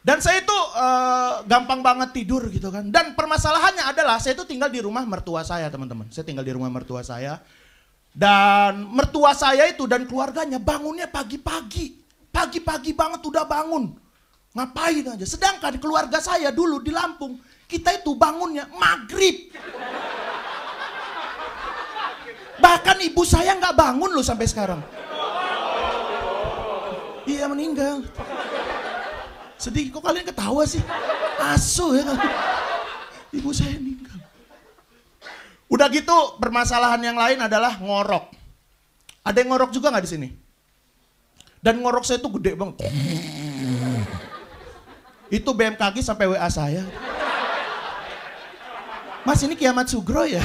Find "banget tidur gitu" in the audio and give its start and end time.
1.84-2.72